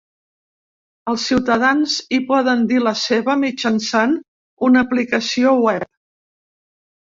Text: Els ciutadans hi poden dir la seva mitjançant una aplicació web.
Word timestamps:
Els 1.11 1.25
ciutadans 1.31 1.97
hi 2.13 2.19
poden 2.31 2.65
dir 2.73 2.81
la 2.87 2.95
seva 3.03 3.37
mitjançant 3.43 4.17
una 4.71 4.85
aplicació 4.89 5.55
web. 5.69 5.89